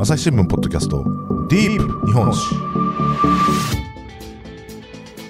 [0.00, 1.02] 朝日新聞ポッドキャスト
[1.48, 2.54] ディープ日本史。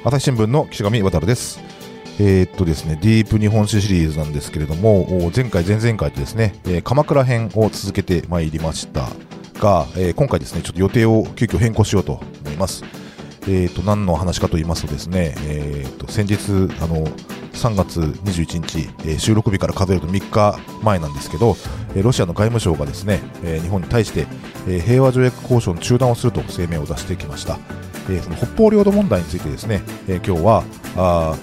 [0.04, 1.59] 朝日新聞の岸上渡です。
[2.21, 9.09] えー、っとですねディープ日本史シリーズなんですけれども前回前々回とですね、えー、鎌倉編を続けてまいりました
[9.59, 12.85] が、えー、今回ですねちょっと予定を急遽変更しようと思います。
[13.45, 17.09] えーと、何の話かと言いますとですね、えーと、先日あの
[17.59, 21.56] 3月21日、えー、収録日から数えると3日前なんですけど、
[21.95, 24.27] えー、ロシアの外務省がですね、えー、日本に対して、
[24.69, 27.59] え平和条約交渉の中断をすると声明を出してきました、
[28.09, 30.64] えその北方領土問題についてですね、え今日は
[30.97, 31.36] あ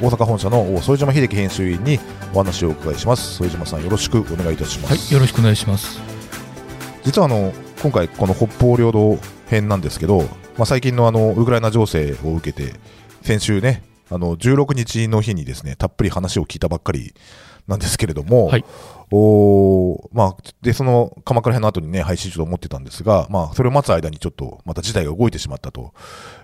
[0.00, 1.98] 大阪本社の副島秀樹編集員に
[2.34, 3.42] お話をお伺いします。
[3.42, 6.00] 副島さんよろしくお願いいたします、はい、よろしくお願いします。
[7.04, 7.52] 実はあの
[7.82, 9.18] 今回この北方領土
[9.48, 12.74] 編なんですけどまあ、最近のあのウクライナ情勢を受けて、
[13.22, 17.14] 先週ね、あの16日の日にですねたっぷり話を聞いたばっかり
[17.66, 18.64] なんですけれども、はい、
[19.10, 25.94] おまあ、でその鎌倉編の後にね配信しようと思ってたんですが、まあ、それを待つ間にちょっとまた事態が動いてしまったと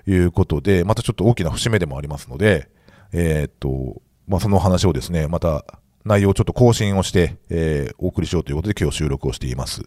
[0.06, 2.68] いうことで、またちょっと大きな節目でもありますので、
[3.12, 5.64] えー、っとまあ、その話をですねまた
[6.04, 9.82] 内容をちょっと更新をして、えー、お送りしようということで今日収録をしています。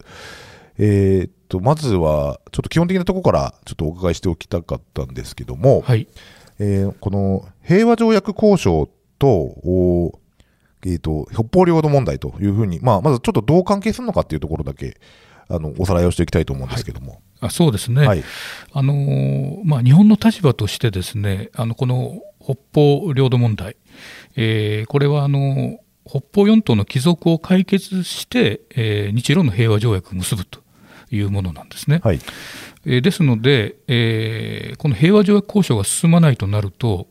[0.78, 6.08] えー、っと、まずは、ちょっと基本的なところからちょっとお伺いしておきたかったんですけども、はい、
[6.62, 9.56] えー、この平和条約交渉と、
[10.84, 14.96] えーと、北方領土問題というふうに、まあ、まずちょっとどう関係するのかっていうところだけ
[15.48, 17.14] あのおさらいをしていきたいと思うんですけども。
[17.14, 18.22] はい、あそうですね、はい、
[18.72, 23.76] あのー、まあ、日本の立場としてですねあのこの北方領土問題、
[24.36, 30.60] えー、これはあの北方四島の帰属を解決して、えー、日露の平和条約を結ぶと
[31.10, 32.00] いうものなんですね。
[32.02, 32.20] はい、
[32.84, 37.08] えー、ですので、えー、この平和条約交渉が進まないとなると、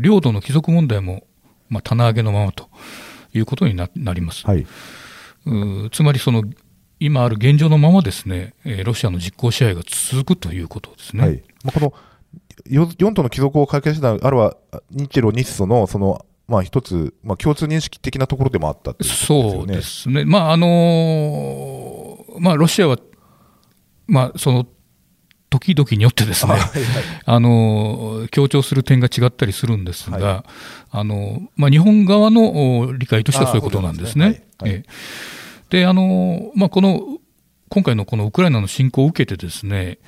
[0.00, 1.24] 領土の帰属問題も、
[1.68, 2.68] まあ、棚上げのままと
[3.32, 4.46] いうことになります。
[4.46, 4.66] はい、
[5.46, 6.44] うつまりその
[7.00, 11.22] 今ある現状のままですね、ロシアの実効支配が続くということですね。
[11.22, 11.94] はい、まあ、この
[12.68, 14.56] 4島の帰属を解決したあるは
[14.90, 22.98] 日露日ソのそのまあ、一つ、まあ、共通認識的なところでもあった、ね、そうですね、まああのまあ、ロシアは
[24.08, 24.66] まあ、その
[25.50, 26.72] 時々によってですね、はいはい、
[27.24, 30.44] あの強調する点が違ったりするんですが、はい、
[30.92, 34.44] あのまあ、日本側の理解としてはそういうことなんですね。
[35.68, 37.18] であのまあ、この
[37.68, 39.98] 今回のこのウクライナの侵攻を受けてですね、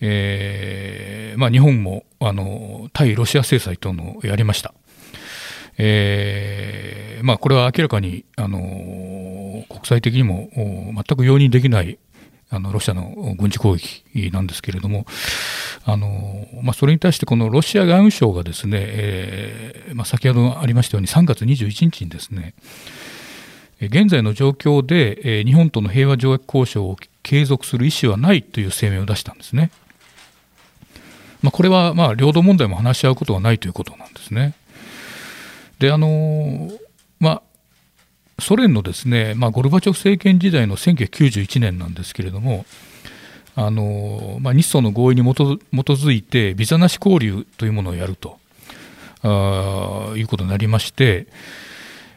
[0.00, 4.74] えーまあ、日本もあの対ロシア制裁というのをやりました。
[5.78, 11.98] えーまあ、これは明らかにあの国際的にも全く容認できない
[12.50, 15.06] あのロシアの軍事攻撃なんですけれども、
[15.84, 22.54] あのまあ、それに対してこのロシア外務省がですね、えーまあ、先ほどありましたように3月21日にですね
[23.80, 29.70] 現在の状況で、日本との平和条約交渉を継続する意思はないという声明を出したんですね。
[31.42, 34.54] まあ、これはまあ領土問題も話し合うことはないということなんですね。
[35.78, 36.70] であの
[37.20, 37.42] まあ
[38.40, 42.64] ソ連のですね、まあ、ゴルバチョフ政権時代の1991年なんですけれども、
[43.54, 48.38] あのまあ、日ソの合意に基づいて、ビザなし交流というものをやると
[49.22, 51.26] あいうことになりまして、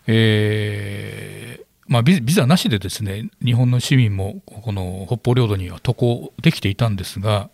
[0.06, 7.50] えーまあ、ビザなしでですね日本の市民もこの北方領土には渡航できていたんですが、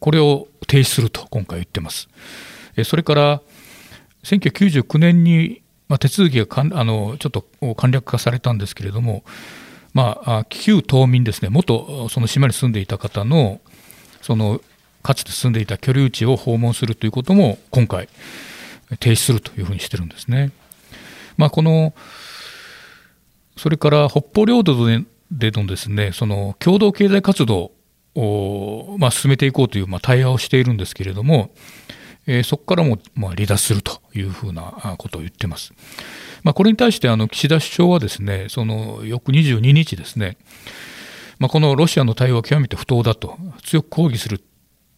[0.00, 2.08] これを停止すると今回言ってます。
[2.84, 3.40] それから
[4.24, 9.24] 1999年にまあ、手続きがかんあのちょっと簡略化されたんですけれども、
[9.94, 13.60] まあ、旧島民ですね、元その島に住んでいた方の
[14.20, 14.60] その
[15.02, 18.08] かつて住んでいた居留地を訪問するということも今回、
[19.00, 20.50] 停止するというふうにしてるんですね。
[21.36, 21.94] まあ、この
[23.56, 24.86] それから北方領土
[25.30, 27.72] でのですねその共同経済活動
[28.14, 31.50] を、まあ、進めていこうという、まあ、対話をしているんですけれども、
[32.28, 35.72] えー、そこからもまあ離脱するというふうなことを言ってます。
[36.44, 40.36] まあ、これに対してあの岸田首相はですねその翌22日ですね、
[41.38, 44.40] まあ、このロシアの対応は極めて不当だと強く抗議する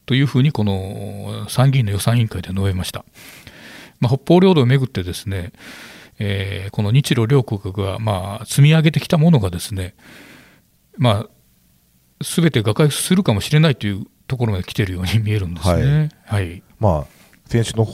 [0.07, 3.05] というふうにこの参議院の予算委員会で述べました。
[4.01, 5.53] まあ、北方領土をめぐってですね、
[6.19, 9.95] えー、この日露両国がまあ積み上げてきたものがですね、
[10.99, 16.11] まあ、全て瓦解するかもしれないというところまで来ているように見えるんですね。
[16.25, 17.20] はい、はい、まあ
[17.51, 17.85] 先週の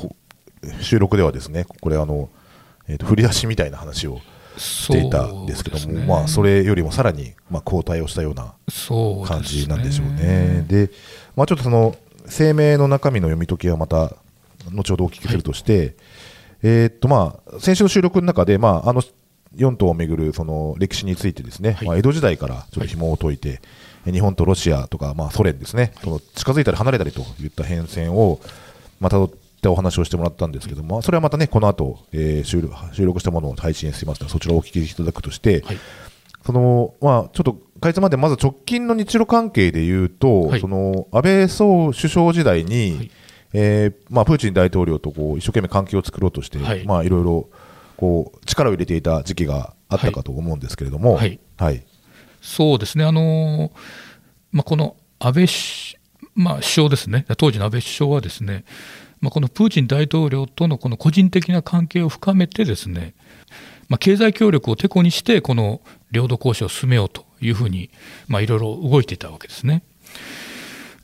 [0.83, 2.29] 収録ではですねこれあの、
[2.89, 4.21] えー、と振り出しみたいな話を
[4.59, 8.55] していたんですけども、ね、まあ、それよりもさらに、まあ、後退をしたような
[9.27, 10.63] 感じなんでしょうね。
[10.69, 10.91] で、ね、
[11.37, 11.97] まあ、ちょっとその
[12.29, 14.15] 声明の中身の読み解きはまた
[14.73, 15.95] 後ほどお聞きするとして、はい、
[16.65, 19.01] えー、っとまあ、先週の収録の中で、まあ、あの
[19.55, 21.87] 4島をめぐるその歴史についてですね、はい。
[21.87, 23.63] まあ、江戸時代からちょっと紐を解いて、
[24.05, 28.39] 日本とロシアとか、まあ、ソ連ですね、その近づいたり離れたりといった変遷を、
[29.01, 35.79] まあ、たどってお話をしてもらったんですけども、まあそれはまたね、この後、えー収録収録したものを配信しますので、そちらをお聞きいただくとして、はい。
[36.45, 40.61] そのまあ、ちょっとかいつまでまず直近の日露関係でいうと、はい。
[40.61, 43.11] その安倍総首相時代に、はい。
[43.53, 46.83] えーまあ、プーチン大統領とこう一生懸命関係を作ろうとして、はい。
[46.83, 47.49] いまあ、いろいろ
[47.97, 51.41] こう力を入れていた時期があったかと思うんですけれども、はい。
[51.57, 51.85] はい。
[52.43, 53.73] そうですね、あの
[54.53, 55.99] まあ、この安倍し、
[56.35, 58.65] まあ、首相ですね、当時の安倍首相はですね、
[59.21, 63.15] まあ、このプーチン大統領とのこの個人的な関係を深めて、ですね、
[63.89, 65.81] まあ、経済協力をてこにして、この
[66.11, 67.91] 領土交渉を進めようというふうに、
[68.29, 69.83] まあ、いろいろ動いていたわけですね。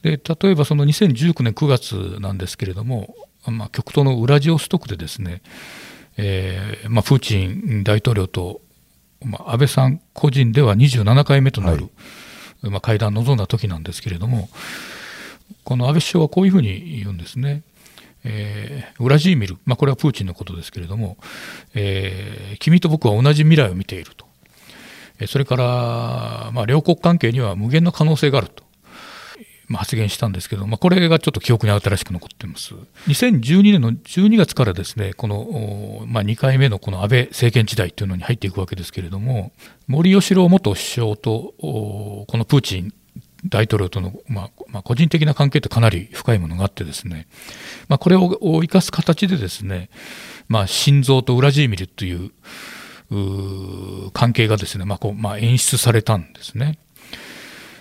[0.03, 3.15] で例えばその2019年9月なんですけれども、
[3.47, 5.43] まあ、極東のウラジオストクでですね、
[6.17, 8.61] えーまあ、プーチン大統領と、
[9.25, 11.89] まあ、安倍さん個人では27回目となる、
[12.63, 14.49] まあ、会談を望んだ時なんですけれども、
[15.65, 17.63] この安倍首相はこういうふうに言うんですね。
[18.25, 21.17] えーウラジーミル、まあ、これはプーチンのことですけれども、
[21.75, 24.27] えー君と僕は同じ未来を見ていると、
[25.19, 28.65] えそれから、まあ、両国関係には無限の可能性があると、
[29.69, 32.75] まあ、発言したんですけど、まあ、これがちょっと記憶に新しく残っています。
[33.09, 39.53] 2012年の12月からですね、この、まあ、2回目のこの安倍政権時代というのに入っていくわけですけれども、
[39.87, 42.93] 森喜朗元首相と、このプーチン
[43.45, 47.27] 大統領との、まあまあ、個人的な関係ってかなり深いものがあってですね、
[47.89, 49.91] まあ、これを生かす形でですね、
[50.49, 52.31] まあ、心臓とウラジーミルという
[54.13, 56.79] 関係がですね、まあこうまあ、演出されたんですね。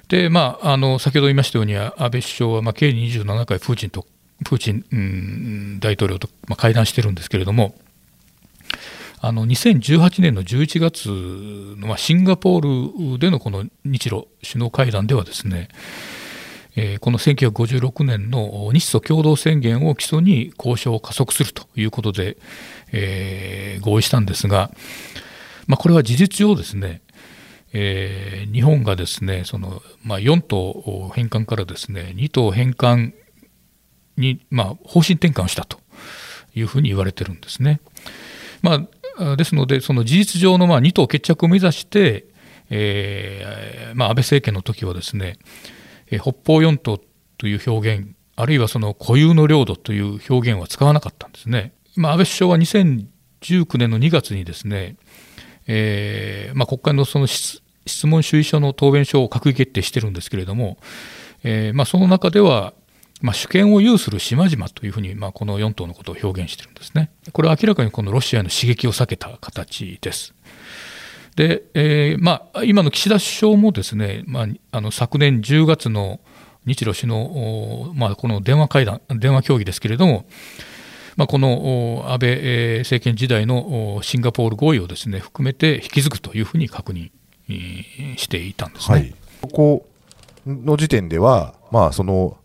[0.08, 4.06] で、まあ、あの先ほど言いましたように、安倍首相は、まあ、計27回プーチンと、
[4.44, 7.76] プーチン、うん大統領と、まあ、会談してるんですけれども、
[9.24, 11.08] あの2018年の11月
[11.78, 15.70] の、シンガポールでのこの日露首脳会談ではですね、
[17.02, 22.38] この1956年の日ソ共同宣言を基礎に交渉を加速するということで、
[22.92, 24.72] えー合意したんですが、
[25.68, 27.02] まあ、これは事実上ですね、
[27.74, 33.14] えー日本がですねその、まあ、4島返還からですね2島返還
[34.18, 35.78] に、まあ、方針転換をしたと
[36.56, 37.82] いうふうに言われてるんですね。
[38.62, 38.88] まあ、
[39.38, 42.26] ですので、その事実上のまあ2党決着を目指して、
[42.70, 45.38] えーまあ、安倍政権の時はですね、
[46.10, 47.00] えー北方四島
[47.38, 51.74] という表現、あるいはその固有の領土という表現は使わなかったんですね。
[51.96, 54.96] まあ、安倍首相は2019年の2月にですね、
[55.68, 57.62] えーまあ、国会のその質
[58.04, 60.78] 問主意書の答弁書を閣議決定してるんですけれども、
[61.44, 62.74] えーまあ、その中では、
[63.22, 67.12] まあ、主権を有する島々というふうに、まあ、この4島のことを表現してるんですね。
[67.32, 70.34] これは明らかにこのロシアの刺激を避けた形です。
[71.36, 76.20] で、えーまあ、今の岸田首相もですね、まあ、あの昨年10月の
[76.66, 80.26] 日露首脳、まあ、この電話会談、電話協議ですけれども、
[81.16, 87.12] まあ、この安倍政権時代のシンガポール合意をですね含めて引き継ぐというふうに確認
[88.18, 88.98] していたんですね。
[88.98, 89.88] はい、ここ
[90.46, 92.38] の時点では、まあ、その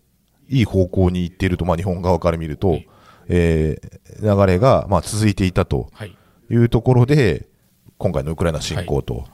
[0.49, 2.81] いい方向に行っていると、まあ、日本側から見ると、
[3.29, 6.17] えー流れが、まあ、続いていたとはい。
[6.51, 7.47] いうところで、
[7.99, 9.25] 今回のウクライナ侵攻と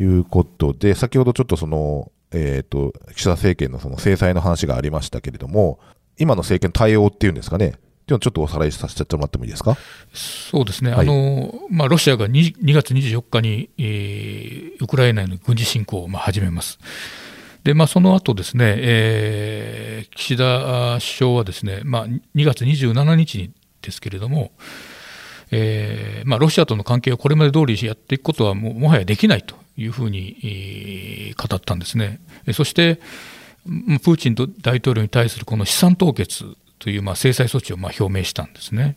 [0.00, 0.04] い。
[0.04, 5.78] うことで、先ほどちょっとその、えー、と岸田政権のその制裁の話がありましたけれども、
[6.18, 7.74] 今の政権の対応っていうんですかね、
[8.06, 9.76] ちょっとおさらいさせてもらってもいいですか？
[10.12, 11.00] そうですね、はい。
[11.00, 16.78] あのまあ、ロシアが 2, 2月24日に、えーウクライナへの軍事侵攻をまあ始めます。
[17.64, 19.84] でまあ、その後ですね、えー
[20.16, 23.52] 岸田首相はですね、まあ、2月27日に
[23.82, 24.52] ですけれども、
[25.50, 32.20] えーまあ、ロシアとの関係をこれまで通りやっていくことはももはやできないというふうに、語ったんですね。
[32.52, 33.00] そして、
[33.66, 36.44] プーチン大統領に対するこの資産凍結
[36.78, 38.96] というまあ制裁措置をまあ表明したんですね。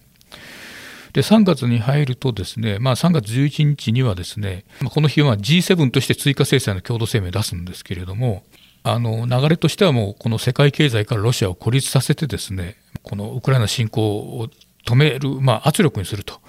[1.17, 8.43] で3月に入るとですね、まあ、3月11日にはですね、まこの日は G7 として追加制裁の共同声明を出すんですけれども、
[8.83, 14.47] あの流れとしてはもうこの世界経済からロシアを孤立させてですね、このウクライナ侵攻を
[14.85, 16.39] 止める、まあ、圧力にすると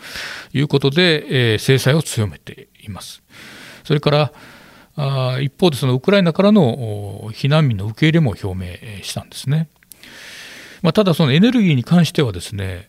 [0.53, 3.23] いうことで、えー制裁を強めています。
[3.85, 4.33] それから
[4.97, 9.71] あ一方でそのウクライナからの避難民の受け入れも表明したんですね。
[10.83, 12.89] まあ、ただ、そのエネルギーに関してはですね、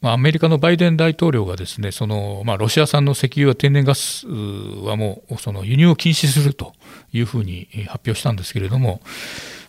[0.00, 6.74] まあ、アメリカのバイデン大統領がですねその、まあ、ロシア産の石油や天然ガスはもうその輸入を禁止すると
[7.12, 9.00] いうふうに発表したんですけれども、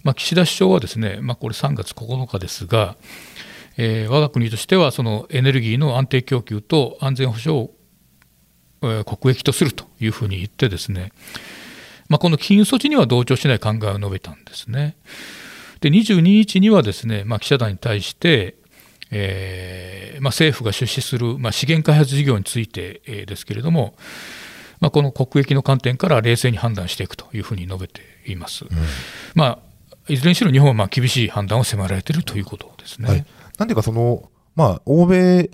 [0.03, 2.95] まあ、岸田首相はですね、まあ、これ3月9日ですが、
[3.77, 7.69] えー我が国としてはそのエネルギーの安定供給と安全保障
[8.81, 11.11] を国益とするというふうに言ってですね、
[12.09, 14.97] まあ、この金融措置には同調しない考えを述べたんですね。
[15.79, 18.55] で22日にはですね、まあ、記者団に対して、
[19.11, 23.95] えーまあ、政府が出資する、まあ、資源開発事業について、えー、ですけれども、
[24.79, 28.65] まあ、この国益の観点から冷静に判断していくというふうに述べています。
[28.65, 28.69] うん、
[29.35, 29.59] まあ、
[30.07, 33.09] いずれにしろ日本はまあ厳しい判断を迫られているということですね。
[33.09, 33.25] はい、
[33.57, 35.49] なんていうかその、まあ、欧米、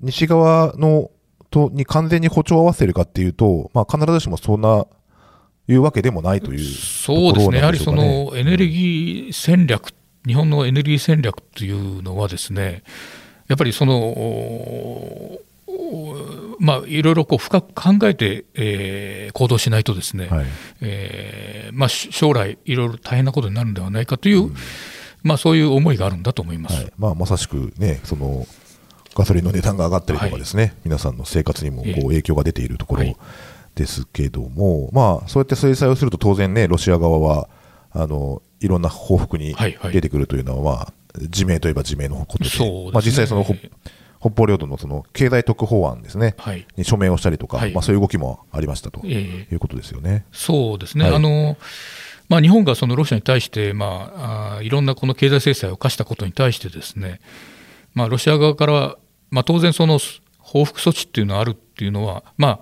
[0.00, 1.10] 西側の
[1.50, 4.86] とに完全に歩調を合わせるかっていうと、まあ、必ずしもそんな
[5.66, 9.94] いうわけでもないという、ね、そうですね、やはりそのエネルギー戦略、
[10.26, 12.82] 日本のエネルギー戦略というのはですね、
[13.48, 15.38] やっぱりその、
[16.58, 20.46] まあ、いろいろこう深く考えて、えー、行動しないとですね、はい、
[20.80, 24.54] えー、まあ、将来、いろいろ大変なことになるんではないかという、うん、
[25.22, 28.46] まあ、そういう思いがあるんだと思います、はい、まあ、まさしくね、その
[29.14, 33.04] ガソリンの値段が上がったりとかですね、はい、皆さんの生活にもこう影響が出ているところ
[33.74, 37.48] ですけども、まあ、そうやって制裁をすると当然ね、ロシア側は
[37.92, 39.54] あのいろんな報復に
[39.92, 50.24] 出てくるというのは、まあ、自明といえば自明のことで、でね、まあ、実際その北方領土のその経済特法案ですね、はい、に署名をしたりとか、はい、まあ、そういう動きもありましたということですよね。
[50.30, 51.56] えー、そうですね、はい、あの
[52.28, 57.20] まあ、日本がそのロシアに対して、まあ、あいろんなこの経済制裁を課したことに対してですね、
[57.92, 58.96] まあ、ロシア側から
[59.34, 59.98] まあ、当然、その
[60.38, 62.60] 報復措置っていうのがあるっていうのは、まあ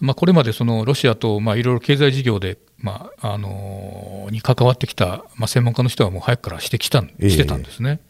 [0.00, 8.00] まあ、これまでそのロシアとまあいろいろ経済事業で、まああのに関わってきた、まあ、専門家の人はもう早くからしてきたしてたんですね。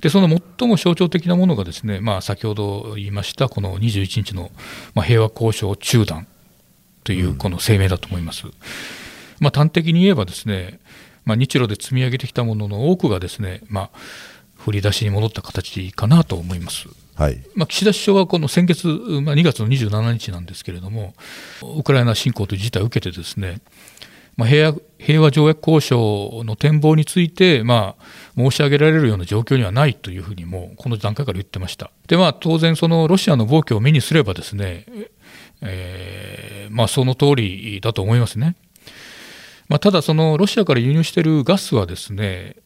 [0.00, 4.50] でその最も象徴的なものがですね、まあ、先ほど言いましたこの21日の、
[4.94, 6.26] まあ、平和交渉中断
[7.04, 8.48] というこの声明だと思います。
[8.48, 8.52] うん、
[9.38, 10.80] まあ、端的に言えばですね、
[11.24, 13.90] まあ、日露で積み上げてきたものの多くがですね、まあ、
[14.56, 16.88] 振り出しに戻った形かなと思います。
[17.14, 21.14] はいまあ、岸田首相はこの先月、まあ、2月の27日なんですけれども、
[21.76, 23.60] ウクライナ侵攻という事態を受けて、ですね、
[24.36, 28.04] まあ、平和平和条約交渉の展望について、まあ、
[28.36, 31.90] 申し上げられるような状況にはないというふうにも、この段階から言ってました。
[32.06, 34.86] で、まあ、当然、そのロシアの暴挙を目にすれば、ですね、
[35.60, 38.56] えーまあ、その通りだと思いますね。
[39.68, 42.56] まあ、ただ、そのロシアから輸入しているガスはですね、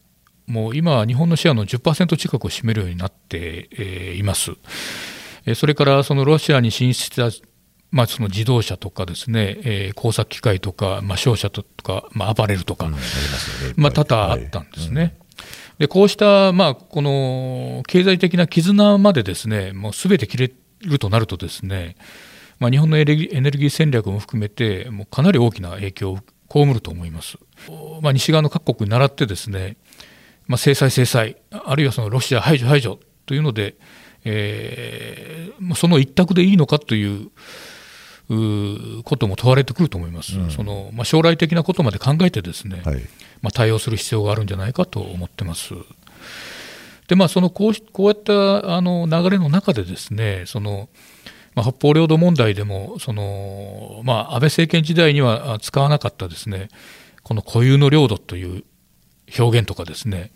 [0.47, 4.51] もう今、日本のシェアの10%近くを占めるようになっています。
[5.55, 7.47] それからそのロシアに進出した、
[7.91, 12.95] まあ、その自動車とかですね、えー、工作機械とか、まあ、商社とか、まあ、アパレルとか、うん、
[13.77, 15.01] まあ、多々あったんですね。
[15.01, 15.13] はいうん、
[15.79, 20.51] でこうした、まあ、この経済的な絆までですね、もうすべて切れ
[20.81, 21.95] るとなるとですね、
[22.59, 23.15] まあ、日本のエネル
[23.51, 26.19] ギー戦略も含めて、もうかなり大きな影響を
[26.51, 27.37] 被ると思います。
[28.01, 29.77] まあ、西側の各国に倣ってですね、
[30.47, 33.75] まあ、制裁、制裁、あるいはそのロシア排除、排除というので、
[34.23, 37.29] えー、その一択でいいのかという
[39.03, 43.01] ことも問われてくると思います、うん、そのまあ、将来的なことまで考えて、ですね、はい、
[43.41, 45.73] まあ、対応する必要があるんじゃないかと思ってます。
[47.07, 50.89] でまあ、そのこうこういったあの流れの中で、ですねその
[51.55, 56.67] まあ、北方領土問題でもその、まあ、安倍政権時代には使わなかったですね
[57.23, 58.63] この固有の領土という
[59.37, 60.31] 表現とかですね、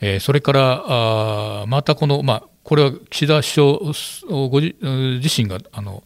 [0.00, 6.02] えー、それからあまたこの、まあ、これは岸田首相ご自身があの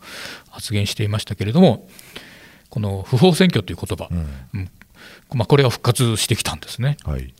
[0.51, 1.89] 発言していましたけれども、
[2.69, 4.09] この不法占拠という言葉、
[4.55, 4.71] うん、
[5.35, 6.97] まあ、これが復活してきたんですね。
[7.05, 7.33] はい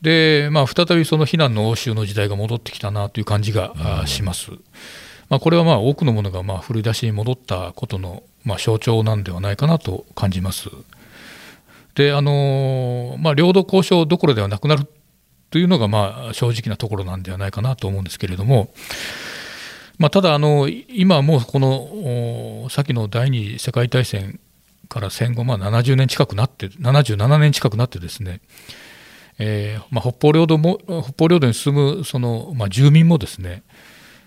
[0.00, 4.52] でまあ、再びその非難の応酬の時代が戻ってきたなという感じが、うん、します。
[5.28, 10.70] まあ、これはまあ多くのものがまあ振り出しに戻ったことのまあ象徴なんではないかなと感じます。
[11.98, 14.86] であのまあ、領土交渉どころではなくなる
[15.50, 18.72] というのが、まあ、正直なところなんではないかなと思うんですけれども、
[19.98, 24.38] まあ、ただあの、今もうこの先の第二次世界大戦
[24.88, 28.42] から戦後、まあ、70年近くなって、77年近くなって、ですね、
[29.40, 33.64] えーまあ、北方領土も北方領土に住むその、まあ、住民もですね、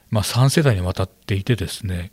[0.10, 2.12] まあ、3世代にわたっていて、ですね、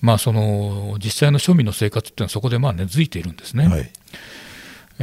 [0.00, 3.68] まあ、その実際の庶民の生活っていうのはそこでまあ根付いているんですね。
[3.68, 3.92] はい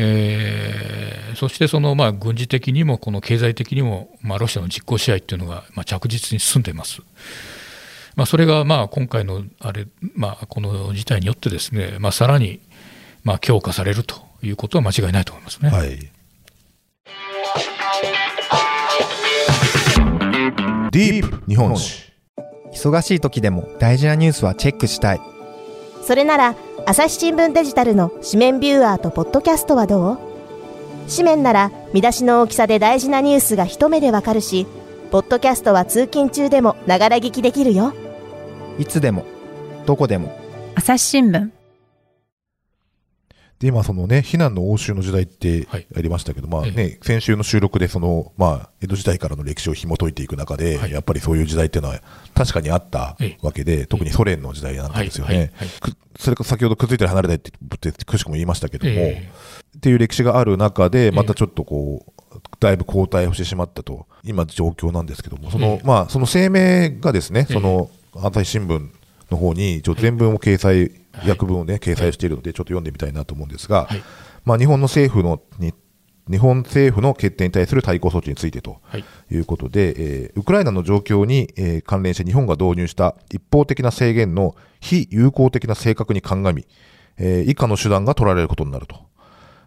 [0.01, 7.01] えー、そしてそのまあ軍事的にもこの経済的にもまあロシアの実効支配というのがまあ着実に進んでいます。
[8.15, 12.61] まあ、それがまあ今回のあれ、まあ、この事態によってですね、まあ、さらに
[13.23, 15.69] まあ強化されるということは間違いないと思いますね。
[15.69, 15.99] はい、
[20.91, 22.09] ディープ日本史
[22.73, 25.38] 忙しい時でも大事なニュースはチェックしたい
[26.09, 26.55] それなら
[26.87, 30.17] 朝日新聞デジタルの紙面ビューアーとポッドキャストはどう？
[31.07, 34.65] 紙面なら見出しの大きさで大事なニュースが一目でわかるし、
[35.11, 37.93] ポッドキャストは通勤中でもながら聞きできるよ。
[38.79, 39.23] いつでも
[39.85, 40.35] どこでも。
[40.73, 41.51] 朝日新聞
[43.59, 45.87] で、今、そのね、避難の応酬の時代ってはい。
[45.95, 50.91] ありましたけど、まあえね、先週の収録で、その、まあ、江戸時代からの歴史を紐解いていく中で、はい。
[50.91, 52.01] やっぱりそういう時代っていうのは
[52.33, 53.37] 確かにあったええ。
[53.41, 55.37] わけで、特にソ連の時代なんですよはい。
[55.37, 55.45] はい。
[55.45, 55.53] ね。
[55.81, 59.29] くそれから先ほどくっついたり離れたりって、くしくも言いましたけども、え
[59.77, 65.87] っていう歴史がある中で、またちょっとこう、だいぶ後退をしてしまったと、今、状況なんですけども、そのええ。
[65.87, 67.53] まあ、その声明がですね、ええ。
[67.53, 68.89] その朝日新聞
[69.31, 70.91] の方に、ちょっと全文を掲載、
[71.27, 74.03] 訳文をね、掲載しているので、ちょっと読んでみたいなと思うんですが、はい
[74.45, 75.73] まあ、日本の政府のに、
[76.29, 86.67] 日本政府の決定に対する対抗措置についてとはいいうことで、えーウクライナの状況に、えー関連して日本が導入した一方的な制限の非有効的な性格に鑑み、
[87.17, 88.95] えー以下の手段が取られることになると。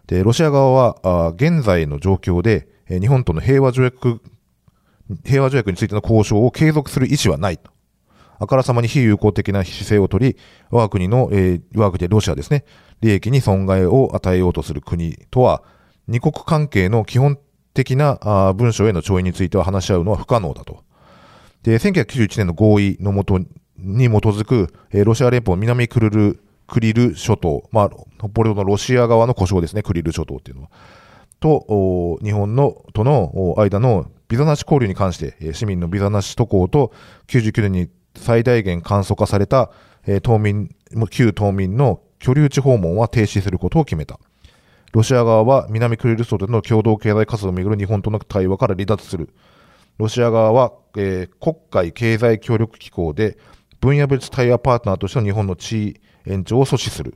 [0.07, 4.21] で、ロシア側は、あー現在の状況で、えー日本との平和条約、
[5.25, 7.71] 平和条約についての交渉を継続する意思はないと。
[8.43, 10.37] あからさまに非友好的な姿勢を取り、
[10.69, 12.65] 我が国の、えー我が国でロシアですね、
[13.01, 15.63] 利益に損害を与えようとする国とは、
[16.07, 17.39] 二国関係の基本
[17.73, 20.83] 的なあ文書への調印については話し合うのは不可能だと。
[21.63, 23.47] で、1991年の合意のもとに
[24.07, 30.69] 基づく、えーロシア連邦南クルル、クリル諸島、まあ、北方領土のロシア側の故障ですね、クリル諸島っていうのは。
[31.39, 36.93] と、日本のとの間のビザなし交流に関して、市民のビザなし渡航と
[37.27, 39.71] 99年に最大限簡素化された、
[40.05, 40.75] えー島民、
[41.09, 44.19] 旧島民の居留地訪問は停止することを決めた。
[44.93, 49.29] ロシア側は南クリル諸島での共同経済活動をめぐる日本との対話から離脱する。
[49.97, 53.37] ロシア側は、えー国会経済協力機構で
[53.79, 57.15] 分野別対話パートナーとしての日本の地位延長を阻止する。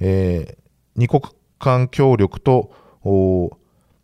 [0.00, 0.58] えー
[0.96, 1.22] 二国
[1.58, 2.72] 間協力と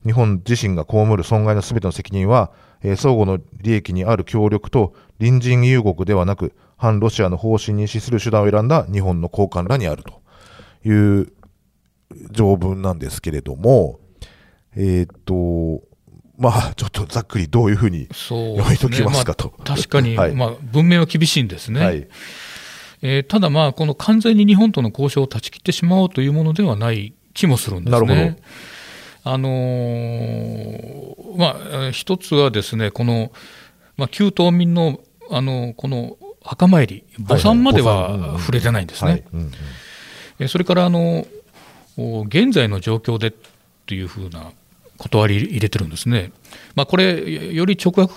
[0.04, 2.52] 日本自身が被る損害のすべての責任は、
[2.84, 10.20] えー相互の利益にある協力と隣人友国ではなく、反ロシアの方針に資する手段を選んだ日本の高官らにあると
[10.88, 11.32] いう
[12.30, 13.98] 条文なんですけれども、
[14.76, 15.82] えーっと、
[16.36, 19.54] まあ、ちょっとざっくりどういうふうに読み解きますかと。
[19.58, 21.80] まあ確かに、はいまあ、文明は厳しいんですね。
[21.80, 22.06] はい。
[23.02, 28.36] えーただ、まあ、この完全に日本との交渉を断ち切ってしまおうというものではない気もするんですなるね。
[29.24, 33.32] あのーまあ、えー一つはですね、この、
[33.96, 39.24] まあ、旧島民の、あのこの墓参り、墓参までは触れてないんですね。
[40.48, 41.26] それからあの
[41.96, 43.32] お現在の状況でっ
[43.86, 44.50] ていうふうな
[44.98, 46.32] 断り入れてるんですね。
[46.74, 48.12] まあ、これ、より直訳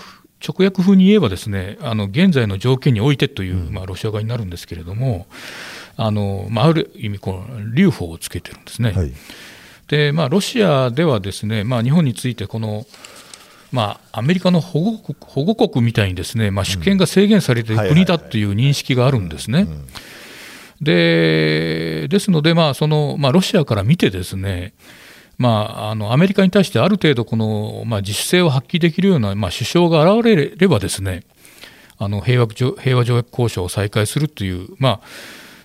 [0.46, 5.28] 直訳風に言えばですね、あの現在の条件においてという、まあ、ロシア側になるんですけれども、
[5.96, 8.92] あのまあ、ある意味、この留保をつけてるんですね。
[8.92, 9.14] はい。
[9.88, 12.86] でまあ、ロシアではですね、まあ、日本についてこの、
[13.72, 19.66] まあ、アメリカの保護国保護国みたいにですね、まあ、主権が制限されている国だという認識があるんですね。
[20.82, 24.74] でですので、まあそのまあ、ロシアから見てですね、
[25.38, 31.24] まあ、あのアメリカに対してある程度この、まあ、自主性を発揮できるような、まあ、首相が現れればですね
[31.98, 35.02] あの平和条平和条約交渉を再開するという、まあ、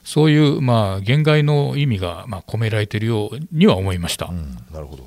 [0.04, 4.26] そういう、まあ、言外の意味が、まあ、込められているようには思いました。
[4.26, 5.06] うんなるほど。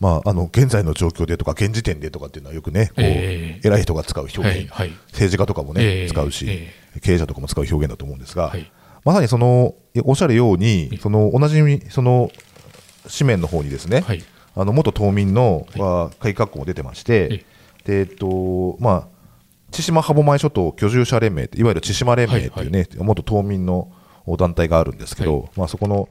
[0.00, 3.66] まあ、あの現在の状況でとか、現時点でとかっていうのはよくね、こうええ。
[3.66, 6.08] 偉い人が使う表現、政治家とかもね、ええ。
[6.08, 8.70] 使うし、え経営者とかも使う表現だと思うんですが、はい。
[9.04, 11.58] まさにそのおっしゃるように、その同じ
[11.90, 12.30] その
[13.06, 14.22] 紙面の方にですね、はい。
[14.56, 17.44] あの元島民の、は会議格好も出てまして、
[17.84, 19.08] でえっとまあ、
[19.70, 23.90] 千島歯舞諸島居住者連盟、いわゆる千島連盟というね、元島民の
[24.36, 25.50] 団体があるんですけど、はい。
[25.56, 26.08] まあ、そこの、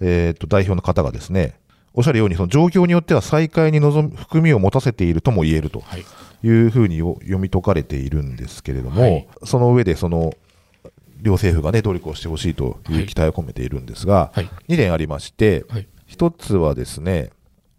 [0.00, 1.58] えっと代表の方がですね、
[1.94, 6.04] おっしゃるように、その状況によっては再開に望む含みを持たせているとも言えるとはい。
[6.42, 9.28] いうふうに読み解かれているんですけれども、はい。
[9.44, 10.34] その上でその
[11.22, 14.50] 両政府が、ね、努力をしてほしいという期待を込めているんですが、はい。
[14.68, 15.88] 2点ありまして、はい。
[16.06, 17.30] 一つはですね、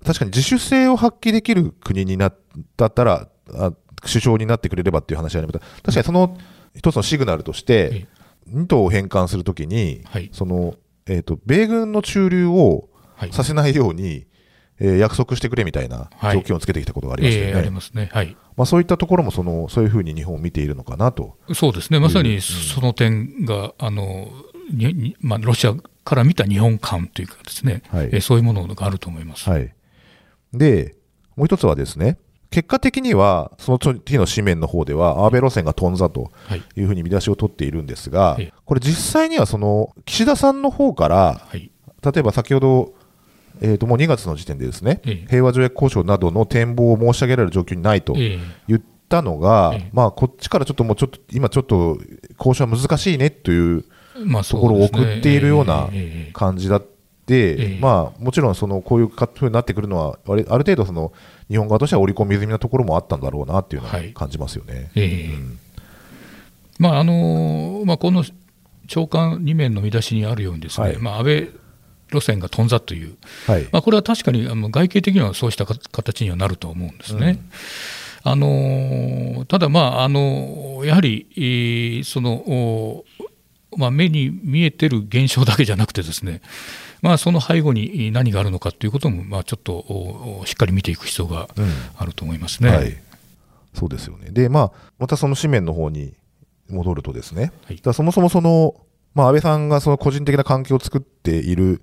[0.03, 2.35] 確かに自主性を発揮できる国になっ
[2.75, 5.65] たら、あ首相になってくれればっていう話がありました。
[5.81, 6.37] 確かにその
[6.75, 8.07] 一つのシグナルとして、
[8.53, 14.25] 2島を返還するときに、はいその、えっ、と、米軍の駐留をはいさせないように、
[14.79, 17.51] えー約束してくれみたいなはい条件をつけてきたことがありましたよね。
[17.51, 18.09] ええありますね。
[18.13, 21.37] はいまあ、そういったところもその、そういうふうに日本を見ているのかなと。
[21.53, 24.29] そうですね、まさにその点が、あの
[24.71, 29.49] ににまあ、ロシアから見た日本観というかですね、はいえそういうものがあると思います。
[29.49, 29.73] はい。
[30.53, 30.95] で、
[31.35, 32.17] もう一つはですね、
[32.49, 41.71] 結果的には、その時の紙面の方では、安倍路線が飛んだとはいいうふうに見出しを取っているんですがええ、これ実際にはその、岸田さんの方から、はい。
[42.03, 42.93] 例えば先ほど、
[43.59, 45.27] えー、ともう2月の時点でですね、ええ。
[45.29, 48.39] 平和条約交渉などの展望を申し上げられる状況にないとええ。
[48.67, 49.89] 言ったのが、ええ。
[49.93, 51.97] まあ、こっちからちょっともうちょっと、今ちょっと
[52.37, 53.85] 交渉は難しいねという
[54.25, 56.31] まあところを送っているようなええ。
[56.33, 56.96] 感じだって、
[57.35, 57.79] ええ。
[57.81, 61.11] まあ、もちろんそのこういうふうになってくるのは、ある程度その、
[61.49, 64.13] 日本側としては織り込み済みなところもあったんだろうなっていうのははい。
[64.13, 64.91] 感じますよね。
[64.95, 65.33] ええ。
[65.33, 65.59] うん。
[66.79, 68.23] まああのまあ、この
[68.87, 70.97] 長官2面の見出しにあるようにですね、はい。
[70.97, 71.49] まあ、安倍
[72.11, 73.15] 路線が頓挫という、
[73.47, 73.67] はい。
[73.71, 77.39] まあ、これは確かにあの外形的にはそうしたか形にはなると思うんですね。
[78.23, 83.05] あのただ、まああの、やはり、えーそのお
[83.77, 86.41] まあ、目に見えてる現象だけじゃなくてですね、
[87.01, 91.71] まあ、その背後に何があるのかということも、まあ、ちょっとしっかり見ていく必要がうん。
[91.97, 92.69] あると思いますね。
[92.69, 92.97] はい、
[93.73, 94.31] そうですよね。
[94.31, 96.13] で、まあ、またその紙面の方に
[96.69, 97.77] 戻るとですね、はい。
[97.77, 98.75] だそもそもその、
[99.13, 101.81] まあ、安倍さんがその個人的な関係を作っている、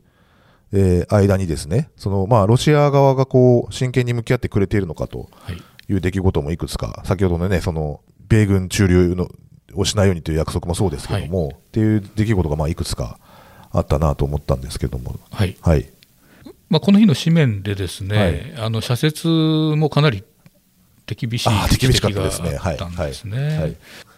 [0.72, 5.62] えー間にですね、そのまあ、ロシア側がこう真剣に向き合ってくれているのかとはい。
[5.86, 9.28] いう出来事もいくつか、先ほどのね、その米軍駐留の
[9.74, 13.18] をしないようにという約束もそうですけども、っていう出来事がまあいくつか
[13.74, 15.56] あったなと思ったんですけども、はい。
[15.60, 15.86] はい、
[16.70, 18.54] まあ、この日の紙面でですね、はい。
[18.66, 20.24] あの社説もかなり
[21.06, 23.76] 手厳しい指摘があったんですね。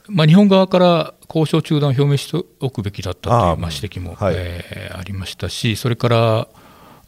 [0.09, 4.35] まあ、日本側から交渉中断を表明しておくべきだったというまあ指摘も、はい。
[4.37, 6.49] えーありましたし、それから、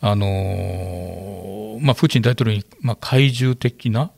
[0.00, 4.10] あのーまあ、プーチン大統領にまあ懐柔的な、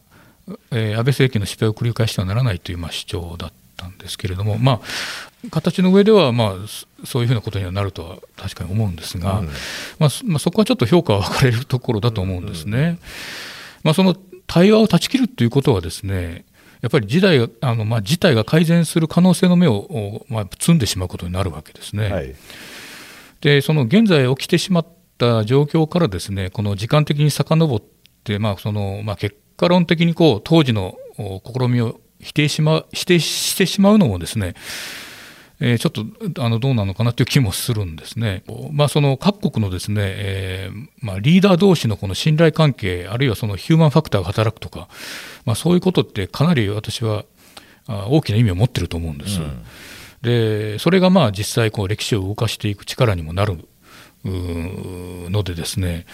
[0.70, 4.80] えー安倍政権の失敗を繰り返してはならないというまあ主張だったんですけれども、まあ、
[5.48, 9.48] 形の上ではまあそそういうふうなことにはなるとは確かに思うんですが、うん
[9.98, 12.98] まあそまあ、そこはちょっと評価は分かれるところだと思うんですね。
[13.82, 14.14] まあ、その
[14.46, 16.44] 対話を断ち切るということはですね
[16.82, 22.10] やっぱり事態があの、まあ、事態が改善する可能性の目を、おまあ、積んでしまうことになるわけですね。
[22.10, 22.34] はい、
[23.40, 24.86] でその現在起きてしまっ
[25.18, 27.82] た状況からですねこの時間的に遡っ
[28.24, 34.54] て、まあそのまあ、結果論的にこう当時のお試みを否定し,、ま、否定してしまうのもですね
[35.60, 38.42] えーちょっとあのどうなのかなという気もするんですね。
[38.72, 44.88] まあ、その各国のですね、えーまあ、リーダー同士のこの信頼関係、あるいはそのヒューマンファクターが働くとか、
[45.44, 47.24] まあ、そういうことってかなり私は
[47.86, 49.40] あ大きな意味を持ってると思うんです。
[50.22, 53.56] でそれがまあ実際こう歴史を動かしていく力にもなる
[54.24, 56.04] のでですね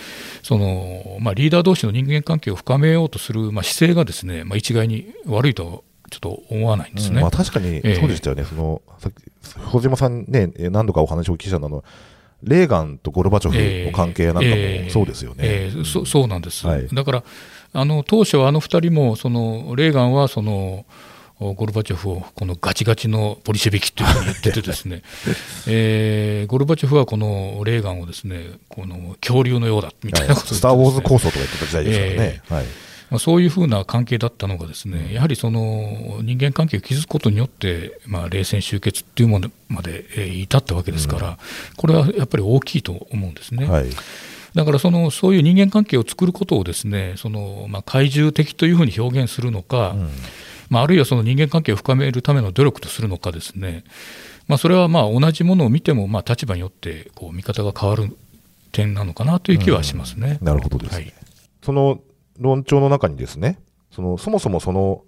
[0.43, 5.81] その、まあ、リーダー同士の人間関係を深めようとする、まあ、姿勢がですね、まあ、一概に悪いとは
[6.11, 7.21] ちょっと思わないんですね。
[7.21, 7.95] まあ、確かにええ。
[7.97, 9.23] そうでしたよね、そのさっき
[9.73, 11.85] 小島さんね、え何度かお話をお聞きしたのは、
[12.43, 15.37] レーガンとゴルバチョフの関係なんかもそうですよね。
[15.41, 15.85] ええ。
[15.85, 16.89] そそうなんです、はい。
[16.93, 17.25] だから
[17.73, 20.87] あの当初はあの2人もそのレーガンはその
[21.39, 25.03] おゴルバチョフをこのガチガチのボリシェビキというふうに言っててですね、
[25.69, 30.59] えーゴルバチョフはこのレーガンをですねこの恐竜のようだみたいなことを言ってですね。
[30.59, 32.43] スター・ウォーズ構想とか言ってた時代ですからね。
[32.49, 32.65] はい
[33.11, 41.39] まあ、そういうふうな関係だったのがですね、やはりその人間関係を築くことによって、まあ、冷戦終結っていうものまでえー至ったわけですから、
[41.77, 43.67] これはやっぱり大きいと思うんですね。
[43.67, 43.87] はい。
[44.55, 50.09] だからそのそういう人間関係を作ることをですねその、まあ、懐柔的というふうに表現するのか、うん。
[50.71, 53.85] まあ、あるいはその人間関係を深めるための努力とするのかですね、
[54.49, 58.17] まあ、それはまあ同じものを見てもまあ立場によってこう見方が変わる
[58.73, 60.39] 点なのかなという気はしますね。
[60.43, 60.97] なるほどですね。
[60.97, 61.15] はい。
[61.63, 62.01] その
[62.39, 63.59] 論調の中にですね、
[63.91, 65.05] そのそもそもその、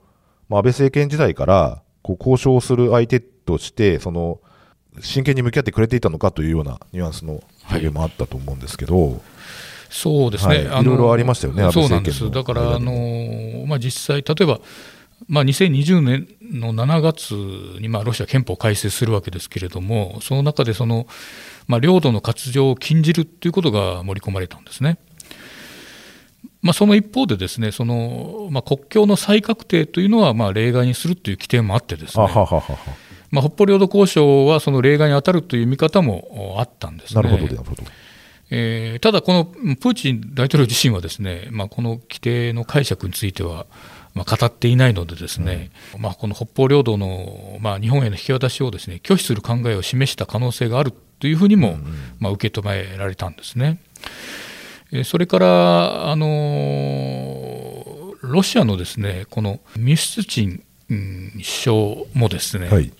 [0.48, 4.40] まあ、安倍政権時代からこう交渉する相手として、その
[5.00, 9.20] 真剣に向き合ってくれていたのかというようなニュアンスの表現もあったと思うんですけど、
[9.90, 10.82] そうですね、はい。
[10.82, 14.60] いろいろありましたよね安倍そうなんです、だから、あ間のまあ、実際、例えば、
[15.26, 17.32] まあ、2020年の7月
[17.80, 21.06] に、まあ、ロシア憲法を改正するわけですけれども、その中でその、
[21.66, 24.98] まあ、領土の割譲を禁じるということが盛り込まれたんですね。
[26.60, 32.78] まあ、その一方でですね、そのまあ、国境の再確定というのはまあ例外にするという規定もあってですね、あはははは
[33.30, 37.22] まあ、北方領土交渉はその例外に当たるという見方もあったんですね。
[37.22, 37.82] なるほど、なるほど。
[38.50, 43.66] えーただ、このプーチン大統領自身はですね、まあ、この規定の解釈については、
[44.14, 51.78] まあ、語っていないので、ですね、まあ、この北方領土の、まあ、日本への引き渡しをですね拒否する考えを示した可能性があるというふうにも、
[52.18, 53.78] まあ、受け止められたんですね。
[54.92, 57.88] えーそれから、あのー
[58.20, 61.76] ロシアのですねこのミスチンうん首相
[62.14, 62.92] もですね、はい。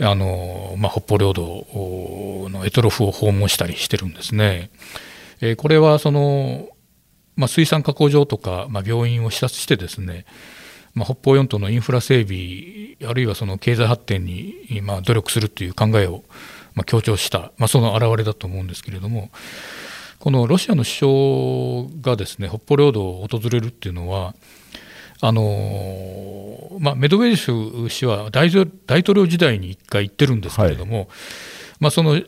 [0.00, 4.70] あのまあ、北方領土の択捉を訪問したりしてるんですね。
[5.40, 6.68] えーこれはその、
[7.36, 10.24] まあ、水産加工場とか、まあ、病院を視察してですね、
[10.94, 16.24] まあ、北方四島のインフラ整備あるいはその経済発展に、まあ、努力するという考えを、
[16.74, 19.30] まあ、強調した、まあ、その表れだと思うんですけれども
[20.24, 24.34] このロシアの首相がですね北方領土を訪れるっていうのは
[25.20, 31.08] あのまあ、メドベージェフ氏は大統大統領時代に1回行ってるんですけれども、
[31.78, 32.20] まあ、その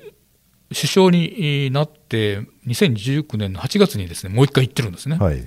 [0.68, 5.40] 首相になって2019年の8月にですねもう一回言ってるんですね、はい。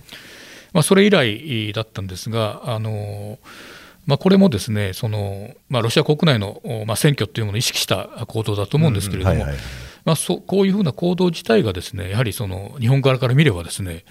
[0.74, 3.40] まあ、それ以来だったんですが、あの
[4.06, 9.46] まあ、これもですねその、まあ、ロシア国内の、まあ、選挙というものを意識した行動だと思うんですけれども、
[10.06, 14.06] まあ、そこういうふうな行動自体がですねやはりその日本側から見ればですね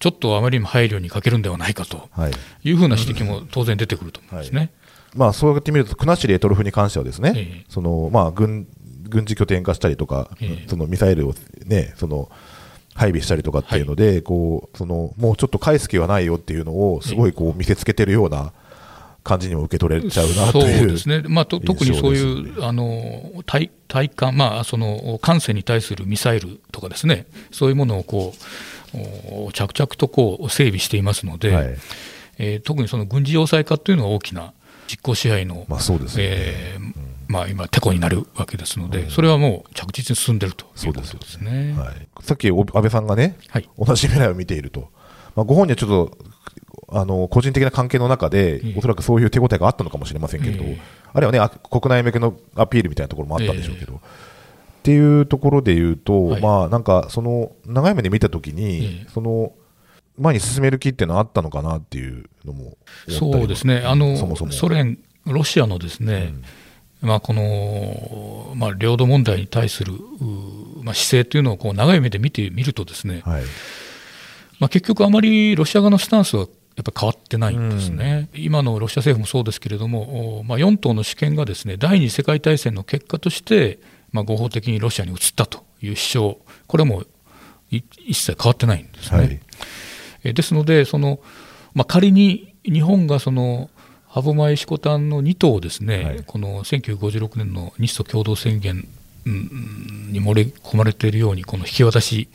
[0.00, 2.08] ちょっとあまりにも配慮に欠けるんではないかと
[2.64, 2.72] い。
[2.72, 4.58] うふうな指摘も当然出てくると思うんですね。
[4.58, 4.70] はい。
[5.16, 8.66] まあ、そうやって見ると、国後レトロフに関してはですね、ええ、そのまあ軍
[9.08, 11.34] 軍事拠点化したりとか、え、そのミサイルを、
[11.66, 12.28] ね、その
[12.94, 18.52] 配備したりとかっていうので、はい、こうそのもうちょっと返す気はないよっていうのを、すごいこう見せつけてるような。
[19.24, 28.34] 感じにも受け取れちゃうなというそうですね、まあ、と特にそういうあの体体感、まあ、その艦船に対するミサイルとかですね、そういうものをこ
[29.48, 31.76] う着々とこう整備していますので、はい、
[32.38, 34.52] えー、特にその軍事要塞化というのは大きな
[34.88, 36.24] 実効支配の、まあそうですね。
[36.26, 44.90] えーまあ、今、てこになるわけですので、それはもう着実に進んでるということですね、はい、さっき安倍さんがね、はい、同じ未来を見ていると、
[45.34, 46.18] まあ、ご本人はちょっと
[46.88, 50.64] あの個人的な関係の中で、おそらくそういう手応えがあったのかもしれませんけれど、
[51.12, 53.94] あるいはね、国内向けのアピールみたいなところもあったんでしょうけど。
[53.94, 53.98] っ
[54.84, 59.52] ていうところで言うと、はい、まあなんかその長い目で見たときに、その
[60.18, 62.76] 前に進める気っていうのはあったのかなっていうのも
[63.08, 66.34] そうですね、あのソ連、ロシアのですね、
[67.02, 69.94] うん、まあ、この、まあ、領土問題に対する、
[70.82, 73.42] まあ、姿勢というのをこう長い目で見てみるとですね、はい、
[74.60, 83.78] まあ、結局あまりロシア側のスタンスはやっぱり変わってないんですね、うん、今のロシア政府もそうですけれども、まあ、4党の主権がですね第二次世界大戦の結果として、
[84.12, 87.04] まあ、合法的にロシアに移ったという主張、これも
[87.70, 87.84] 一
[88.16, 89.18] 切変わってないんですね。
[89.18, 89.40] はい、
[90.24, 91.20] えですのでその、
[91.74, 93.70] まあ、仮に日本がその
[94.08, 98.88] 歯舞石コタンの2党をですね、はい、この1956年の日ソ共同宣言
[99.26, 102.28] に盛り込まれているようにこの引き渡し、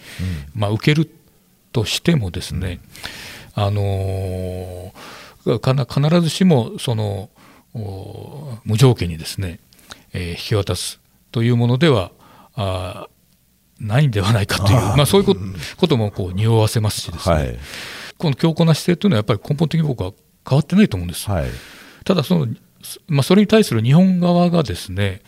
[0.56, 1.10] うん、まあ、受ける
[1.72, 2.80] としてもですね、うん
[3.62, 4.94] あの
[5.86, 7.30] 必ずしもその
[8.64, 9.60] 無条件にですね、
[10.14, 12.12] えー、引き渡すというものでは
[12.56, 13.08] あ
[13.82, 15.36] ないんではないかという、まあ、そういう
[15.78, 17.60] こともこう匂わせますしですね、はい、
[18.18, 20.14] この強固な姿勢というのはやっぱり根本的に僕は
[20.48, 21.30] 変わってないと思うんです。
[21.30, 21.50] はい、
[22.06, 22.48] ただその、
[23.08, 25.22] まあ、それに対する日本側がですね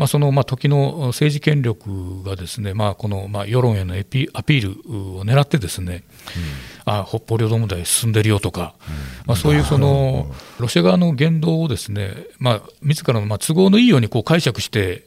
[0.00, 6.04] まあ、そのまあ時の政治権力がですね、まあ、このまあ世論へのアピールを狙ってですね、
[6.86, 8.94] うん、あ北方領土問題進んでるよとか、うん、
[9.26, 15.06] まあ、そういうそのロシア側の言動をですね、まあ、自らのまあ都合のいいようにこう解釈して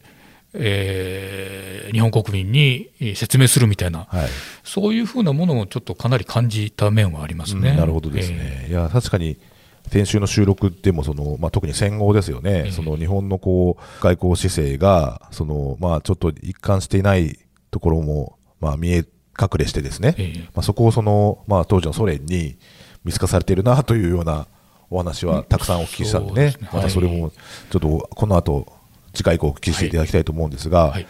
[0.56, 4.30] えー、日本国民に説明するみたいな、はい、
[4.64, 7.72] そういうふうなものもちょっとかなり感じた面はありますね。
[7.72, 9.40] うん、なるほどですね、えー、いや確かに
[9.90, 19.06] 先週の収録でもその、まあ、特に戦後ですよね、その日本のこう外交姿勢がその、まあ、ちょっと一貫していないところも、まあ、見え
[19.40, 22.58] 隠れしてですね、まあ、そこをその、まあ、当時のソ連に
[23.04, 24.48] 見透かされているなというような
[24.90, 26.70] お話はたくさんお聞きしたんでね、でね。
[26.72, 27.32] またそれも
[27.70, 28.68] ちょっとこの後
[29.14, 30.92] 次回以降お聞きしていただきたいと思うんですが、はい。
[30.92, 31.08] はい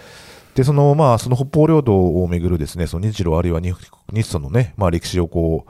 [0.55, 3.73] でそのまあその北方領土をめぐるですねその日露あるいは日
[4.23, 5.65] ソのねまあ歴史をこ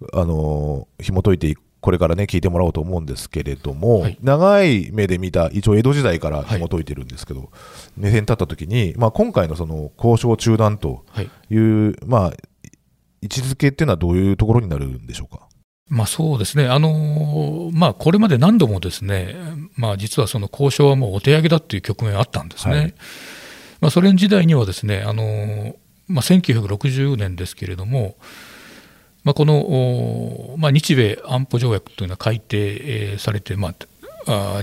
[0.00, 7.48] うあの紐解いていくこれからね聞いてもらおうと思うんですけれども、はい、長い目で見た一応江戸時代から紐解いてるんですけど、はい、
[7.96, 11.04] 目線立った時に、まあ、今回のその交渉中断と
[11.50, 12.32] いう、はい、まあ、
[13.22, 15.48] 位置づけっていうのはどういうところになるんでしょうか？
[15.88, 19.36] まあ、そうですね、あのまあ、これまで何度もですね、
[19.74, 22.94] まあ、実はその交渉はもうお手上げだっていう局面あったんですね。
[23.80, 28.16] まあ、ソ連時代にはですね、あのまあ、1960年ですけれども、
[29.28, 33.74] まあ、この、まあ、日米安保条約というのは改定されて、ま
[34.26, 34.62] あ、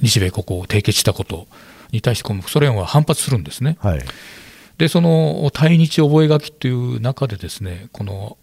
[0.00, 1.46] 日米ここを締結したこと
[1.92, 3.76] に対してソ連は反発するんですね。
[3.80, 4.00] はい、
[4.78, 8.38] でその対日覚書という中でですねこの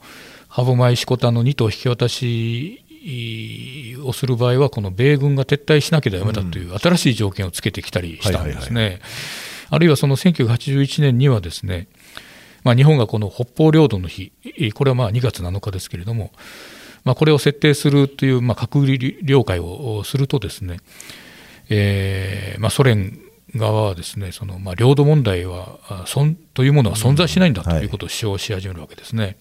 [0.50, 2.84] ハブマイシコタの2島引き渡し
[4.06, 9.00] をする場合はこの米軍が撤退しなければだめだという新しい条件をつけてきたりしたんですね。
[9.72, 11.88] あるいはその1981年にはですね
[12.64, 14.32] まあ、日本がこの北方領土の日、
[14.74, 16.32] これはまあ2月7日ですけれども、
[17.04, 20.80] まあ、これを設定するというまあ閣議了解をするとですね、
[21.70, 23.20] えーまあ、ソ連
[23.56, 29.24] 側はですねそのまあ領土問題はそんというものは存在しないんだということを主張し始めるわけですね。
[29.24, 29.38] はい、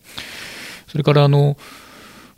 [0.88, 1.56] それからあの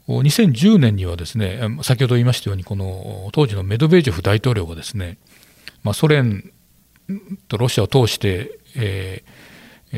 [0.06, 5.16] 2010年にはですね先ほど言いましたようにこの当時のメドベージェフ大統領がですね、
[5.82, 6.52] まあ、ソ連
[7.48, 9.33] とロシアを通して、えー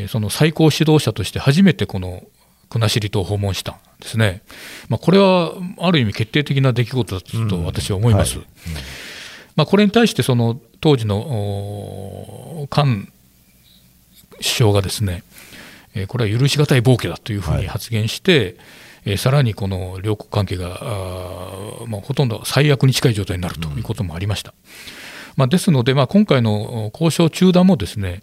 [0.09, 2.23] その最高指導者として初めてこの
[2.69, 4.43] 国後島を訪問したんですね、
[4.89, 8.37] まあ、これはある意味決定的な出来事だと私は思います。
[8.37, 8.49] うんはい。
[8.69, 8.75] うん、
[9.57, 13.07] まあ、これに対してその当時のの菅
[14.39, 15.23] 首相がですね、
[15.95, 18.57] えーこれは許し難い暴挙だというふうに発言して、
[19.07, 24.53] えーさらにこの両国関係が、あーまあ、ほとんど最悪に近い状態になるということもありました。
[25.37, 28.23] まあ、ですので、まあ、今回の交渉中断もですね、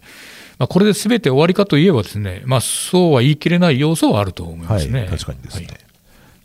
[0.58, 5.00] まあ、これで全て終わりかといえばですね、まあ、そうは言い切れない要素はあると思いますね。
[5.00, 5.66] はい、確かにですね。
[5.66, 5.78] はい。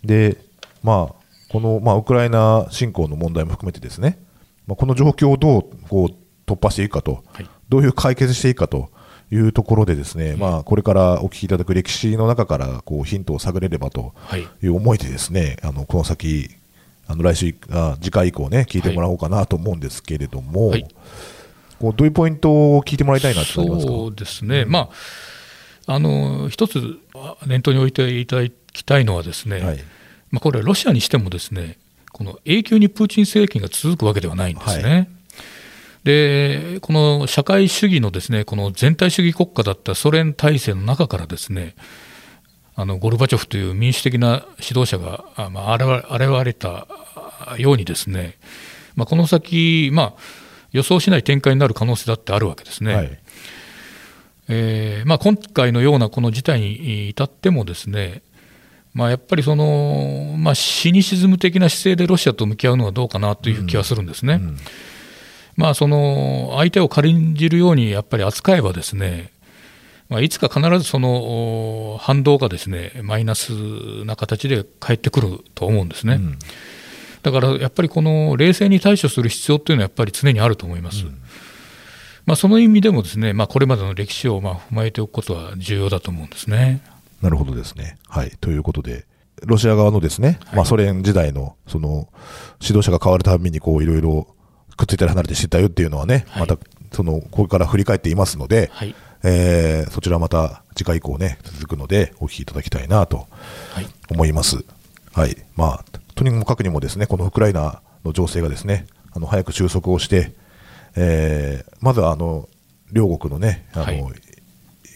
[0.03, 0.37] で、
[0.83, 1.15] まあ、
[1.49, 4.19] この、まあ、ウクライナ侵攻の問題も含めてですね、
[4.65, 7.49] まあ、この状況をどうこう突破していくかと、はい。
[7.69, 8.89] どういう解決していくかと
[9.31, 14.47] いうところでですね、まあ、これからお聞きいただく歴史の中からこうヒントを探れればとはい。
[14.63, 16.49] いう思いでですね、あのこの先、
[17.07, 20.87] あの来週あ次回以降ね、聞いてもらおうかなと思うんですけれども、はい
[21.79, 23.91] こうどういうポイントを聞いてもらいたいなと思いますか？
[23.91, 24.89] そうですね、ま
[25.87, 29.83] あ、あの一つあ念頭に置いていただきたいのはですね、はい
[30.31, 31.79] まあ、これ、ロシアにしてもですね、
[32.11, 35.09] この永久にプーチン政権が続くわけではないんですね。
[36.03, 41.73] で、この社会主義のですね、この全体主義国家だったソ連体制の中からですね、
[42.75, 46.87] あのゴルバチョフという民主的な指導者が、あまあ、現れ現れた
[47.57, 48.37] ようにですね、
[48.95, 50.21] まあ、この先、まあ、
[50.71, 52.95] 予想しない展開になる可能性だってあるわけですね。
[52.95, 53.19] はい
[54.51, 58.23] えーまあ、今回のようなこの事態に至ってもですね、
[58.93, 64.33] まあ、やっぱりその、まあ、シニシズム的な姿勢でロシアと向き合うのはどうかなという気はするんですね。
[64.33, 64.57] うん
[65.55, 69.33] まあ、その相手を軽んじるようにやっぱり扱えばですね、
[70.07, 73.51] まあ、いつか必ずそのお反動がですねマイナス
[74.05, 76.13] な形で返ってくると思うんですね。
[76.13, 76.39] うん
[77.21, 81.05] だからやっぱりこの冷静に対処する必要というのはやっぱり常にあると思います。
[82.25, 86.81] まあ、その意味でもですね、まあ、これまでの歴史をまあ踏まえておくことは重要だと思うんですね。
[87.21, 87.97] なるほどですね。
[88.07, 88.31] はい。
[88.39, 89.05] ということで、
[89.45, 92.07] ロシア側のですね、まあソ連時代の、その、
[92.61, 94.27] 指導者が変わるたびに、こう、いろいろ、
[94.77, 96.57] くっついたり離れてしてたよっていうのはね、はいまた、
[96.91, 103.27] その、これから振り返っていますので、はい、えーそちらまた次回以降ね、続くので、お聞きいただきたいなと
[103.73, 104.63] はい思います。
[105.13, 105.35] はい。
[105.55, 105.85] まあ、
[106.19, 110.33] とにもかくにもですね、このウクライナの情勢がですね、あの、早く収束をして、
[110.97, 112.49] えーまずはあの、
[112.91, 114.13] 両国のね、あの、はい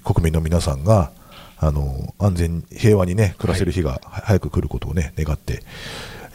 [0.03, 1.13] 国民の皆さんが、
[1.59, 5.63] あの、安全に、平和にね、暮らせる日がは早く来ることをね、願って、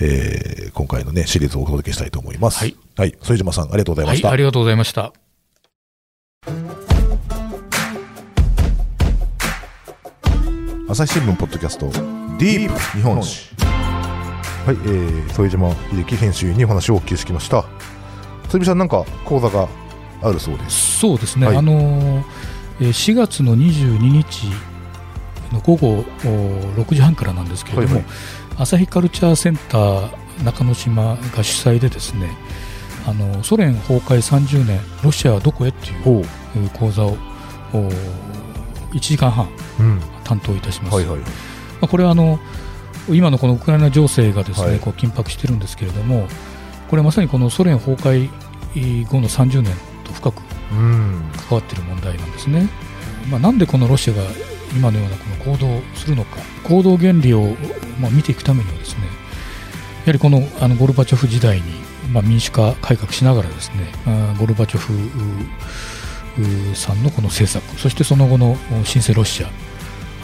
[0.01, 2.61] えー今回のね、シリーズをお届けしたいと思います。
[2.61, 2.75] はい。
[2.97, 3.15] はい。
[3.23, 4.29] 副島さん、ありがとうございました。
[4.29, 5.13] はい、ありがとうございました。
[10.89, 11.91] 朝日新聞ポッドキャスト
[12.39, 13.51] ディープ日本史
[14.69, 17.65] はい、えー、副島秀樹編集員にお話をお聞きしてきました。
[18.51, 19.67] 副島さんなんか講座が
[20.21, 20.99] あるそうです。
[20.99, 21.57] そうですね、はい。
[21.57, 22.23] あのー
[22.81, 24.45] えー4月の22日
[25.55, 26.05] の午後お
[26.83, 28.13] 6時半からなんですけれども、はいはい。
[28.59, 30.11] 朝日カルチャーセンター
[30.45, 32.37] 中之島が主催でですね
[33.07, 36.25] あのソ連崩壊30年ロシアはどこへっていう
[36.79, 37.17] 講座を
[37.73, 37.89] お
[38.93, 39.49] 1時間半
[39.81, 40.01] うん。
[40.25, 40.95] 担当いたします。
[40.95, 41.21] はいはい。
[41.21, 41.27] ま
[41.83, 42.39] あ、これはあの
[43.11, 44.81] 今のこのウクライナ情勢がですね、はい。
[44.81, 46.29] こう緊迫してるんですけれども、
[46.89, 48.29] これまさにこのソ連崩壊
[49.07, 50.43] 後の30年と深く
[50.73, 51.23] うん。
[51.49, 52.69] 関わっている問題なんですね。
[53.31, 54.23] まあ、なんでこのロシアが
[54.77, 57.57] 今のようなこの行動をするのか、行動原理を
[58.01, 59.09] まあ見ていくためにはですね、や
[60.07, 61.65] はりこのあのゴルバチョフ時代に
[62.13, 63.93] まあ民主化改革しながらですね、
[64.39, 64.93] ゴルバチョフ
[66.75, 69.49] さんのこの政策、そしてその後の新生ロシア、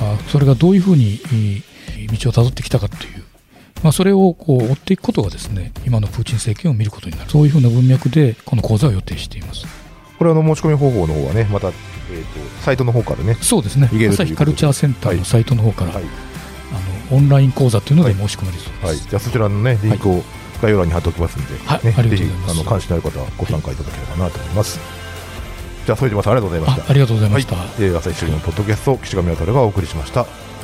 [0.01, 1.63] あそれがどういうふうにい
[2.07, 3.25] 道をたどってきたかという、
[3.83, 9.67] まあ、それをこう追っていくことがですね今のプーチン政権を見ることになる、そういうふうな文脈でこの講座を予定しています。
[10.19, 13.91] これあの申し込み方法の方はねまた、えー、とサイトの方からねそうですね。
[14.09, 18.87] 朝日カルチャーセンターのサイトの方から、はい、あのオンライン講座というので申し込めるそうです。
[18.87, 20.23] はい、じゃあそちらのねリンクを
[20.63, 21.81] 概要欄に貼っておきますんで、はい。
[21.81, 24.79] ぜひあの関心のある方はご参加いただければなと思います。
[25.85, 26.83] じゃあ副島さんありがとうございました。
[26.85, 27.57] あありがとうございました。
[27.57, 30.27] はい、えー朝日新聞のポッドキャスト岸上渡がお送りしました